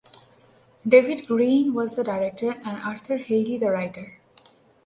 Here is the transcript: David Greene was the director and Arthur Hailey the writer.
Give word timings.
David 0.87 1.27
Greene 1.27 1.75
was 1.75 1.95
the 1.95 2.03
director 2.03 2.53
and 2.65 2.81
Arthur 2.81 3.17
Hailey 3.17 3.57
the 3.59 3.69
writer. 3.69 4.17